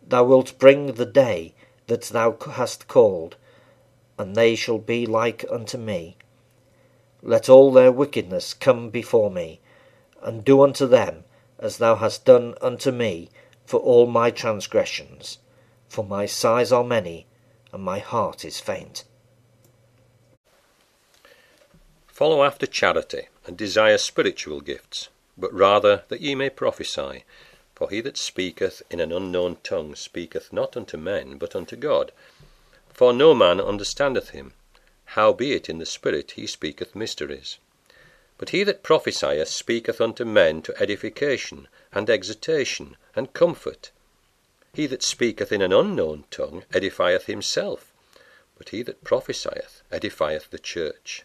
Thou 0.06 0.24
wilt 0.24 0.58
bring 0.58 0.92
the 0.94 1.06
day 1.06 1.54
that 1.88 2.02
thou 2.02 2.36
hast 2.52 2.86
called, 2.86 3.36
and 4.16 4.36
they 4.36 4.54
shall 4.54 4.78
be 4.78 5.06
like 5.06 5.44
unto 5.50 5.76
me. 5.76 6.16
Let 7.22 7.48
all 7.48 7.72
their 7.72 7.92
wickedness 7.92 8.54
come 8.54 8.90
before 8.90 9.30
me, 9.30 9.60
and 10.22 10.44
do 10.44 10.62
unto 10.62 10.86
them 10.86 11.24
as 11.58 11.78
thou 11.78 11.96
hast 11.96 12.24
done 12.24 12.54
unto 12.60 12.90
me 12.92 13.28
for 13.66 13.80
all 13.80 14.06
my 14.06 14.30
transgressions. 14.30 15.38
For 15.92 16.02
my 16.02 16.24
sighs 16.24 16.72
are 16.72 16.84
many, 16.84 17.26
and 17.70 17.82
my 17.82 17.98
heart 17.98 18.46
is 18.46 18.58
faint. 18.58 19.04
Follow 22.06 22.44
after 22.44 22.66
charity, 22.66 23.28
and 23.46 23.58
desire 23.58 23.98
spiritual 23.98 24.62
gifts, 24.62 25.10
but 25.36 25.52
rather 25.52 26.04
that 26.08 26.22
ye 26.22 26.34
may 26.34 26.48
prophesy. 26.48 27.24
For 27.74 27.90
he 27.90 28.00
that 28.00 28.16
speaketh 28.16 28.82
in 28.88 29.00
an 29.00 29.12
unknown 29.12 29.58
tongue 29.62 29.94
speaketh 29.94 30.50
not 30.50 30.78
unto 30.78 30.96
men, 30.96 31.36
but 31.36 31.54
unto 31.54 31.76
God. 31.76 32.10
For 32.94 33.12
no 33.12 33.34
man 33.34 33.60
understandeth 33.60 34.30
him, 34.30 34.54
howbeit 35.04 35.68
in 35.68 35.76
the 35.76 35.84
Spirit 35.84 36.30
he 36.30 36.46
speaketh 36.46 36.96
mysteries. 36.96 37.58
But 38.38 38.48
he 38.48 38.64
that 38.64 38.82
prophesieth 38.82 39.48
speaketh 39.48 40.00
unto 40.00 40.24
men 40.24 40.62
to 40.62 40.82
edification, 40.82 41.68
and 41.92 42.08
exhortation, 42.08 42.96
and 43.14 43.34
comfort. 43.34 43.90
He 44.74 44.86
that 44.86 45.02
speaketh 45.02 45.52
in 45.52 45.60
an 45.60 45.70
unknown 45.70 46.24
tongue 46.30 46.64
edifieth 46.72 47.24
himself, 47.24 47.92
but 48.56 48.70
he 48.70 48.80
that 48.84 49.04
prophesieth 49.04 49.82
edifieth 49.90 50.48
the 50.48 50.58
church. 50.58 51.24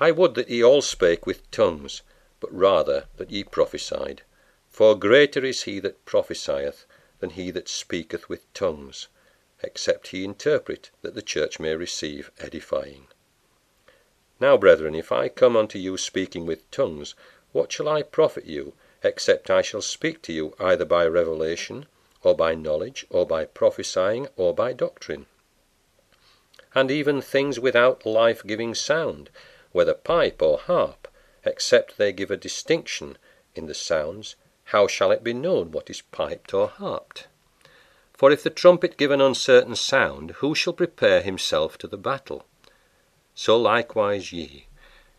I 0.00 0.10
would 0.10 0.34
that 0.36 0.48
ye 0.48 0.64
all 0.64 0.80
spake 0.80 1.26
with 1.26 1.50
tongues, 1.50 2.00
but 2.40 2.50
rather 2.50 3.08
that 3.18 3.30
ye 3.30 3.44
prophesied. 3.44 4.22
For 4.70 4.94
greater 4.94 5.44
is 5.44 5.64
he 5.64 5.80
that 5.80 6.06
prophesieth 6.06 6.86
than 7.18 7.28
he 7.28 7.50
that 7.50 7.68
speaketh 7.68 8.26
with 8.30 8.50
tongues, 8.54 9.08
except 9.62 10.08
he 10.08 10.24
interpret, 10.24 10.90
that 11.02 11.14
the 11.14 11.20
church 11.20 11.60
may 11.60 11.76
receive 11.76 12.30
edifying. 12.38 13.06
Now, 14.40 14.56
brethren, 14.56 14.94
if 14.94 15.12
I 15.12 15.28
come 15.28 15.58
unto 15.58 15.78
you 15.78 15.98
speaking 15.98 16.46
with 16.46 16.70
tongues, 16.70 17.14
what 17.52 17.70
shall 17.70 17.86
I 17.90 18.00
profit 18.00 18.46
you, 18.46 18.72
except 19.02 19.50
I 19.50 19.60
shall 19.60 19.82
speak 19.82 20.22
to 20.22 20.32
you 20.32 20.54
either 20.58 20.86
by 20.86 21.04
revelation, 21.06 21.84
or 22.24 22.34
by 22.34 22.54
knowledge, 22.54 23.06
or 23.10 23.26
by 23.26 23.44
prophesying, 23.44 24.26
or 24.36 24.54
by 24.54 24.72
doctrine? 24.72 25.26
And 26.74 26.90
even 26.90 27.20
things 27.20 27.60
without 27.60 28.04
life 28.06 28.42
giving 28.44 28.74
sound, 28.74 29.30
whether 29.72 29.94
pipe 29.94 30.40
or 30.42 30.58
harp, 30.58 31.08
except 31.44 31.98
they 31.98 32.12
give 32.12 32.30
a 32.30 32.36
distinction 32.36 33.18
in 33.54 33.66
the 33.66 33.74
sounds, 33.74 34.36
how 34.68 34.86
shall 34.86 35.10
it 35.10 35.22
be 35.22 35.34
known 35.34 35.70
what 35.70 35.90
is 35.90 36.00
piped 36.00 36.54
or 36.54 36.68
harped? 36.68 37.28
For 38.14 38.30
if 38.30 38.42
the 38.42 38.50
trumpet 38.50 38.96
give 38.96 39.10
an 39.10 39.20
uncertain 39.20 39.76
sound, 39.76 40.30
who 40.38 40.54
shall 40.54 40.72
prepare 40.72 41.20
himself 41.20 41.76
to 41.78 41.86
the 41.86 41.98
battle? 41.98 42.46
So 43.34 43.58
likewise 43.58 44.32
ye, 44.32 44.66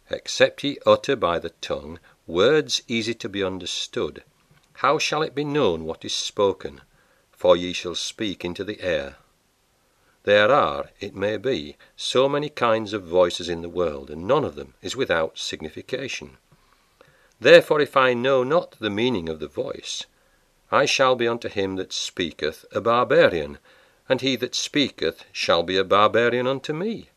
except 0.10 0.64
ye 0.64 0.78
utter 0.86 1.16
by 1.16 1.40
the 1.40 1.50
tongue 1.62 2.00
words 2.26 2.82
easy 2.88 3.14
to 3.16 3.30
be 3.30 3.44
understood, 3.44 4.24
how 4.80 4.98
shall 4.98 5.22
it 5.22 5.36
be 5.36 5.44
known 5.44 5.84
what 5.84 6.04
is 6.04 6.16
spoken? 6.16 6.82
For 7.36 7.56
ye 7.58 7.74
shall 7.74 7.96
speak 7.96 8.46
into 8.46 8.64
the 8.64 8.82
air. 8.82 9.18
There 10.24 10.52
are, 10.52 10.90
it 11.00 11.16
may 11.16 11.38
be, 11.38 11.78
so 11.96 12.28
many 12.28 12.50
kinds 12.50 12.94
of 12.94 13.04
voices 13.04 13.48
in 13.48 13.62
the 13.62 13.70
world, 13.70 14.10
and 14.10 14.28
none 14.28 14.44
of 14.44 14.56
them 14.56 14.74
is 14.82 14.96
without 14.96 15.38
signification. 15.38 16.38
Therefore, 17.40 17.80
if 17.80 17.96
I 17.96 18.16
know 18.16 18.44
not 18.44 18.80
the 18.80 18.90
meaning 18.90 19.30
of 19.30 19.40
the 19.40 19.48
voice, 19.48 20.06
I 20.72 20.86
shall 20.86 21.16
be 21.16 21.28
unto 21.28 21.48
him 21.48 21.76
that 21.76 21.94
speaketh 21.94 22.66
a 22.72 22.82
barbarian, 22.82 23.60
and 24.10 24.22
he 24.22 24.36
that 24.38 24.56
speaketh 24.56 25.26
shall 25.32 25.62
be 25.62 25.78
a 25.78 25.84
barbarian 25.84 26.48
unto 26.48 26.74
me. 26.74 27.10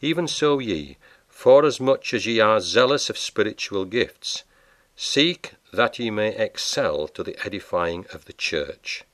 Even 0.00 0.28
so 0.28 0.60
ye, 0.60 0.96
forasmuch 1.28 2.14
as 2.14 2.24
ye 2.24 2.38
are 2.38 2.60
zealous 2.60 3.10
of 3.10 3.18
spiritual 3.18 3.84
gifts, 3.84 4.44
seek 4.94 5.54
that 5.72 5.98
ye 5.98 6.10
may 6.10 6.34
excel 6.36 7.08
to 7.08 7.22
the 7.22 7.36
edifying 7.44 8.06
of 8.12 8.24
the 8.26 8.32
church. 8.32 9.04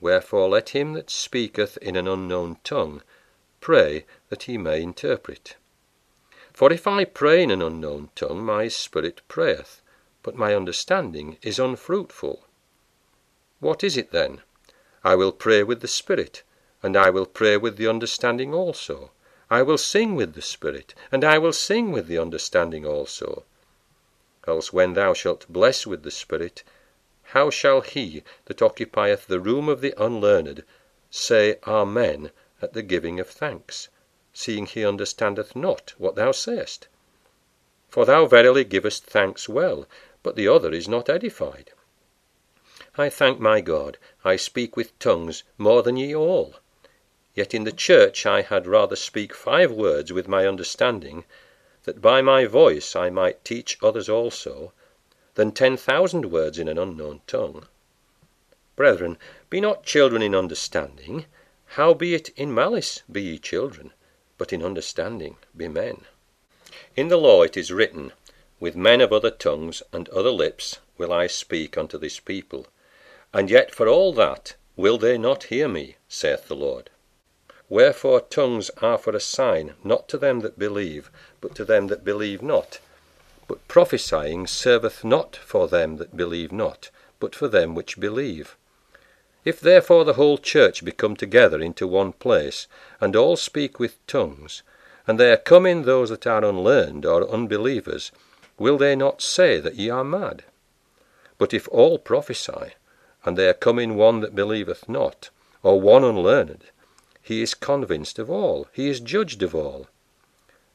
Wherefore 0.00 0.48
let 0.48 0.70
him 0.70 0.94
that 0.94 1.10
speaketh 1.10 1.76
in 1.78 1.96
an 1.96 2.08
unknown 2.08 2.58
tongue 2.64 3.02
pray 3.60 4.04
that 4.28 4.44
he 4.44 4.58
may 4.58 4.82
interpret. 4.82 5.56
For 6.52 6.72
if 6.72 6.86
I 6.86 7.04
pray 7.04 7.42
in 7.42 7.50
an 7.50 7.62
unknown 7.62 8.10
tongue, 8.14 8.44
my 8.44 8.68
spirit 8.68 9.22
prayeth, 9.28 9.80
but 10.22 10.36
my 10.36 10.54
understanding 10.54 11.38
is 11.42 11.58
unfruitful. 11.58 12.44
What 13.60 13.82
is 13.82 13.96
it 13.96 14.10
then? 14.10 14.42
I 15.04 15.14
will 15.14 15.32
pray 15.32 15.62
with 15.62 15.80
the 15.80 15.88
spirit, 15.88 16.42
and 16.82 16.96
I 16.96 17.10
will 17.10 17.26
pray 17.26 17.56
with 17.56 17.76
the 17.76 17.88
understanding 17.88 18.52
also. 18.52 19.12
I 19.50 19.62
will 19.62 19.78
sing 19.78 20.14
with 20.14 20.34
the 20.34 20.42
spirit, 20.42 20.94
and 21.10 21.24
I 21.24 21.38
will 21.38 21.52
sing 21.52 21.92
with 21.92 22.06
the 22.06 22.18
understanding 22.18 22.84
also. 22.84 23.44
Else 24.44 24.72
when 24.72 24.94
thou 24.94 25.14
shalt 25.14 25.46
bless 25.48 25.86
with 25.86 26.02
the 26.02 26.10
spirit, 26.10 26.64
how 27.22 27.48
shall 27.48 27.80
he 27.80 28.24
that 28.46 28.60
occupieth 28.60 29.28
the 29.28 29.38
room 29.38 29.68
of 29.68 29.80
the 29.80 29.94
unlearned 29.96 30.64
say 31.10 31.60
Amen 31.64 32.32
at 32.60 32.72
the 32.72 32.82
giving 32.82 33.20
of 33.20 33.28
thanks, 33.28 33.88
seeing 34.32 34.66
he 34.66 34.84
understandeth 34.84 35.54
not 35.54 35.94
what 35.96 36.16
thou 36.16 36.32
sayest? 36.32 36.88
For 37.88 38.04
thou 38.04 38.26
verily 38.26 38.64
givest 38.64 39.04
thanks 39.04 39.48
well, 39.48 39.86
but 40.24 40.34
the 40.34 40.48
other 40.48 40.72
is 40.72 40.88
not 40.88 41.08
edified. 41.08 41.70
I 42.98 43.10
thank 43.10 43.38
my 43.38 43.60
God, 43.60 43.96
I 44.24 44.34
speak 44.34 44.76
with 44.76 44.98
tongues 44.98 45.44
more 45.56 45.84
than 45.84 45.96
ye 45.96 46.14
all. 46.16 46.56
Yet 47.34 47.54
in 47.54 47.62
the 47.62 47.70
church 47.70 48.26
I 48.26 48.42
had 48.42 48.66
rather 48.66 48.96
speak 48.96 49.34
five 49.34 49.70
words 49.70 50.12
with 50.12 50.26
my 50.26 50.46
understanding, 50.46 51.24
that 51.84 52.00
by 52.00 52.22
my 52.22 52.46
voice 52.46 52.94
I 52.94 53.10
might 53.10 53.44
teach 53.44 53.78
others 53.82 54.08
also, 54.08 54.72
than 55.34 55.52
ten 55.52 55.76
thousand 55.76 56.30
words 56.30 56.58
in 56.58 56.68
an 56.68 56.78
unknown 56.78 57.22
tongue. 57.26 57.66
Brethren, 58.76 59.18
be 59.50 59.60
not 59.60 59.84
children 59.84 60.22
in 60.22 60.34
understanding, 60.34 61.26
Howbeit 61.76 62.28
in 62.36 62.52
malice 62.52 63.02
be 63.10 63.22
ye 63.22 63.38
children, 63.38 63.92
but 64.36 64.52
in 64.52 64.62
understanding 64.62 65.36
be 65.56 65.68
men. 65.68 66.04
In 66.96 67.08
the 67.08 67.16
law 67.16 67.42
it 67.42 67.56
is 67.56 67.72
written, 67.72 68.12
With 68.60 68.76
men 68.76 69.00
of 69.00 69.12
other 69.12 69.30
tongues 69.30 69.82
and 69.92 70.08
other 70.10 70.30
lips 70.30 70.78
will 70.98 71.12
I 71.12 71.26
speak 71.26 71.78
unto 71.78 71.98
this 71.98 72.20
people, 72.20 72.66
and 73.32 73.50
yet 73.50 73.74
for 73.74 73.88
all 73.88 74.12
that 74.12 74.54
will 74.76 74.98
they 74.98 75.16
not 75.16 75.44
hear 75.44 75.66
me, 75.66 75.96
saith 76.08 76.48
the 76.48 76.56
Lord. 76.56 76.90
Wherefore 77.72 78.20
tongues 78.20 78.70
are 78.82 78.98
for 78.98 79.16
a 79.16 79.18
sign, 79.18 79.72
not 79.82 80.06
to 80.08 80.18
them 80.18 80.40
that 80.40 80.58
believe, 80.58 81.10
but 81.40 81.54
to 81.54 81.64
them 81.64 81.86
that 81.86 82.04
believe 82.04 82.42
not. 82.42 82.80
But 83.48 83.66
prophesying 83.66 84.46
serveth 84.46 85.04
not 85.04 85.36
for 85.36 85.68
them 85.68 85.96
that 85.96 86.14
believe 86.14 86.52
not, 86.52 86.90
but 87.18 87.34
for 87.34 87.48
them 87.48 87.74
which 87.74 87.98
believe. 87.98 88.58
If 89.46 89.58
therefore 89.58 90.04
the 90.04 90.20
whole 90.20 90.36
church 90.36 90.84
be 90.84 90.92
come 90.92 91.16
together 91.16 91.62
into 91.62 91.86
one 91.86 92.12
place, 92.12 92.66
and 93.00 93.16
all 93.16 93.36
speak 93.36 93.80
with 93.80 94.06
tongues, 94.06 94.62
and 95.06 95.18
there 95.18 95.38
come 95.38 95.64
in 95.64 95.84
those 95.84 96.10
that 96.10 96.26
are 96.26 96.44
unlearned 96.44 97.06
or 97.06 97.26
unbelievers, 97.26 98.12
will 98.58 98.76
they 98.76 98.94
not 98.94 99.22
say 99.22 99.58
that 99.60 99.76
ye 99.76 99.88
are 99.88 100.04
mad? 100.04 100.44
But 101.38 101.54
if 101.54 101.66
all 101.68 101.98
prophesy, 101.98 102.74
and 103.24 103.38
there 103.38 103.54
come 103.54 103.78
in 103.78 103.94
one 103.94 104.20
that 104.20 104.34
believeth 104.34 104.90
not, 104.90 105.30
or 105.62 105.80
one 105.80 106.04
unlearned, 106.04 106.64
he 107.22 107.40
is 107.40 107.54
convinced 107.54 108.18
of 108.18 108.28
all, 108.28 108.66
he 108.72 108.88
is 108.88 109.00
judged 109.00 109.42
of 109.42 109.54
all. 109.54 109.88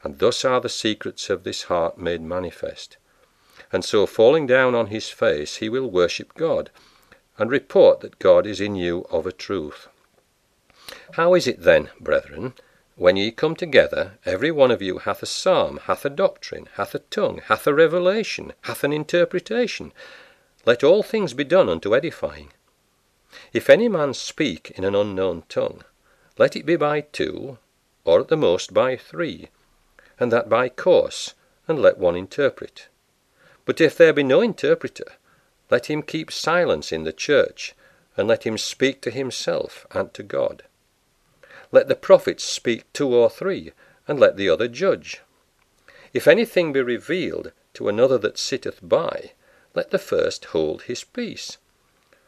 And 0.04 0.20
thus 0.20 0.46
are 0.46 0.62
the 0.62 0.70
secrets 0.70 1.30
of 1.30 1.44
this 1.44 1.64
heart 1.64 1.98
made 1.98 2.22
manifest. 2.22 2.98
And 3.72 3.84
so 3.84 4.06
falling 4.06 4.48
down 4.48 4.74
on 4.74 4.88
his 4.88 5.10
face, 5.10 5.58
he 5.58 5.68
will 5.68 5.92
worship 5.92 6.34
God, 6.36 6.72
and 7.38 7.52
report 7.52 8.00
that 8.00 8.20
God 8.20 8.48
is 8.48 8.62
in 8.62 8.76
you 8.76 9.06
of 9.12 9.28
a 9.28 9.32
truth. 9.32 9.90
How 11.14 11.34
is 11.34 11.48
it 11.48 11.64
then, 11.64 11.90
brethren, 12.00 12.54
when 12.96 13.18
ye 13.18 13.30
come 13.32 13.56
together, 13.56 14.18
every 14.26 14.52
one 14.52 14.72
of 14.72 14.82
you 14.82 15.00
hath 15.00 15.22
a 15.22 15.28
psalm, 15.28 15.82
hath 15.84 16.06
a 16.06 16.10
doctrine, 16.10 16.70
hath 16.76 16.96
a 16.96 17.00
tongue, 17.00 17.42
hath 17.46 17.68
a 17.68 17.74
revelation, 17.74 18.54
hath 18.62 18.84
an 18.84 18.94
interpretation? 18.94 19.92
Let 20.66 20.84
all 20.84 21.04
things 21.04 21.34
be 21.34 21.44
done 21.44 21.70
unto 21.70 21.96
edifying. 21.96 22.54
If 23.54 23.70
any 23.70 23.88
man 23.88 24.14
speak 24.14 24.72
in 24.76 24.84
an 24.84 24.96
unknown 24.96 25.44
tongue, 25.50 25.84
let 26.38 26.56
it 26.56 26.66
be 26.66 26.76
by 26.76 27.02
two, 27.02 27.58
or 28.06 28.22
at 28.22 28.28
the 28.28 28.38
most 28.38 28.74
by 28.74 28.96
three, 28.96 29.50
and 30.20 30.32
that 30.32 30.50
by 30.50 30.70
course, 30.70 31.34
and 31.68 31.80
let 31.80 31.98
one 31.98 32.16
interpret. 32.16 32.88
But 33.66 33.82
if 33.82 33.98
there 33.98 34.14
be 34.14 34.24
no 34.24 34.42
interpreter, 34.42 35.14
let 35.70 35.88
him 35.88 36.02
keep 36.02 36.32
silence 36.32 36.92
in 36.92 37.04
the 37.04 37.12
church, 37.12 37.74
and 38.16 38.28
let 38.28 38.46
him 38.46 38.58
speak 38.58 39.02
to 39.02 39.12
himself 39.12 39.86
and 39.92 40.14
to 40.14 40.24
God. 40.24 40.64
Let 41.72 41.88
the 41.88 41.96
prophets 41.96 42.44
speak 42.44 42.92
two 42.94 43.14
or 43.14 43.30
three, 43.30 43.74
and 44.08 44.20
let 44.20 44.38
the 44.38 44.50
other 44.50 44.68
judge. 44.68 45.22
If 46.14 46.28
anything 46.28 46.72
be 46.72 46.82
revealed 46.82 47.52
to 47.74 47.90
another 47.90 48.18
that 48.20 48.38
sitteth 48.38 48.80
by, 48.82 49.32
let 49.76 49.92
the 49.92 50.00
first 50.00 50.46
hold 50.46 50.84
his 50.84 51.04
peace. 51.04 51.58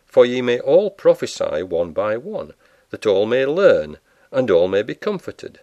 For 0.05 0.25
ye 0.25 0.41
may 0.41 0.59
all 0.59 0.91
prophesy 0.91 1.63
one 1.63 1.93
by 1.93 2.17
one, 2.17 2.53
that 2.89 3.05
all 3.05 3.25
may 3.25 3.45
learn, 3.45 3.97
and 4.31 4.49
all 4.49 4.67
may 4.67 4.81
be 4.81 4.95
comforted. 4.95 5.59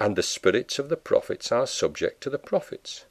And 0.00 0.16
the 0.16 0.22
spirits 0.22 0.78
of 0.78 0.88
the 0.88 0.96
prophets 0.96 1.50
are 1.50 1.66
subject 1.66 2.22
to 2.22 2.30
the 2.30 2.38
prophets. 2.38 3.04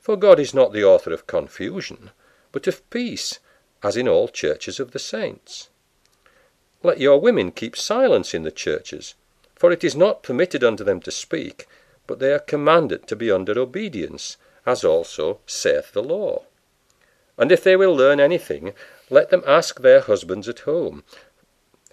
For 0.00 0.16
God 0.16 0.38
is 0.38 0.54
not 0.54 0.72
the 0.72 0.84
author 0.84 1.12
of 1.12 1.26
confusion, 1.26 2.10
but 2.52 2.66
of 2.66 2.88
peace, 2.90 3.38
as 3.82 3.96
in 3.96 4.08
all 4.08 4.28
churches 4.28 4.78
of 4.78 4.92
the 4.92 4.98
saints. 4.98 5.68
Let 6.82 7.00
your 7.00 7.20
women 7.20 7.50
keep 7.50 7.76
silence 7.76 8.34
in 8.34 8.42
the 8.42 8.50
churches, 8.50 9.14
for 9.54 9.72
it 9.72 9.82
is 9.82 9.96
not 9.96 10.22
permitted 10.22 10.62
unto 10.62 10.84
them 10.84 11.00
to 11.00 11.10
speak, 11.10 11.66
but 12.06 12.18
they 12.18 12.32
are 12.32 12.38
commanded 12.38 13.06
to 13.06 13.16
be 13.16 13.30
under 13.30 13.58
obedience, 13.58 14.36
as 14.66 14.84
also 14.84 15.40
saith 15.46 15.92
the 15.92 16.02
law. 16.02 16.44
And 17.36 17.50
if 17.50 17.64
they 17.64 17.74
will 17.74 17.96
learn 17.96 18.20
anything, 18.20 18.74
let 19.10 19.30
them 19.30 19.42
ask 19.46 19.80
their 19.80 20.00
husbands 20.00 20.48
at 20.48 20.60
home, 20.60 21.02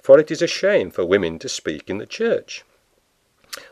for 0.02 0.20
it 0.20 0.32
is 0.32 0.42
a 0.42 0.48
shame 0.48 0.90
for 0.92 1.06
women 1.06 1.38
to 1.40 1.50
speak 1.50 1.90
in 1.90 1.98
the 1.98 2.06
church. 2.06 2.64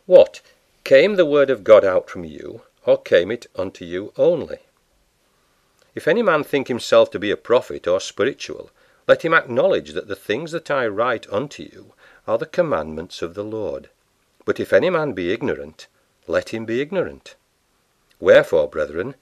What? 0.05 0.41
Came 0.83 1.15
the 1.15 1.25
word 1.25 1.49
of 1.49 1.63
God 1.63 1.83
out 1.83 2.09
from 2.09 2.23
you, 2.23 2.61
or 2.85 3.01
came 3.01 3.31
it 3.31 3.47
unto 3.55 3.85
you 3.85 4.13
only? 4.17 4.59
If 5.95 6.07
any 6.07 6.21
man 6.21 6.43
think 6.43 6.67
himself 6.67 7.09
to 7.11 7.19
be 7.19 7.31
a 7.31 7.37
prophet 7.37 7.87
or 7.87 7.99
spiritual, 7.99 8.71
let 9.07 9.23
him 9.23 9.33
acknowledge 9.33 9.93
that 9.93 10.07
the 10.07 10.15
things 10.15 10.51
that 10.51 10.69
I 10.69 10.87
write 10.87 11.27
unto 11.31 11.63
you 11.63 11.93
are 12.27 12.37
the 12.37 12.45
commandments 12.45 13.21
of 13.21 13.33
the 13.33 13.43
Lord. 13.43 13.89
But 14.45 14.59
if 14.59 14.71
any 14.71 14.89
man 14.89 15.13
be 15.13 15.33
ignorant, 15.33 15.87
let 16.27 16.49
him 16.49 16.65
be 16.65 16.79
ignorant. 16.79 17.35
Wherefore, 18.19 18.67
brethren, 18.67 19.15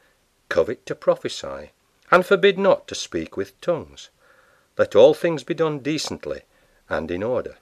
covet 0.49 0.85
to 0.87 0.95
prophesy, 0.95 1.71
and 2.11 2.25
forbid 2.25 2.57
not 2.57 2.87
to 2.87 2.95
speak 2.95 3.37
with 3.37 3.59
tongues. 3.61 4.09
Let 4.77 4.95
all 4.95 5.13
things 5.13 5.43
be 5.43 5.53
done 5.53 5.79
decently 5.79 6.41
and 6.89 7.11
in 7.11 7.23
order. 7.23 7.55